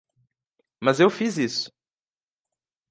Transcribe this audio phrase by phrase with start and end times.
[0.81, 1.69] Mas eu fiz isso.